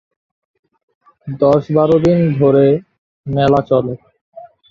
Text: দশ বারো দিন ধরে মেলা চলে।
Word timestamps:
দশ 1.27 1.63
বারো 1.75 1.97
দিন 2.05 2.19
ধরে 2.39 2.65
মেলা 3.25 3.61
চলে। 3.69 3.93